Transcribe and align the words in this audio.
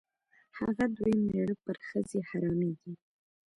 هغه 0.59 0.85
دویم 0.95 1.21
مېړه 1.29 1.55
پر 1.63 1.75
ښځې 1.87 2.19
حرامېږي. 2.29 2.93